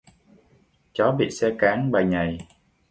[0.93, 2.37] Chó bị xe cán bầy nhầy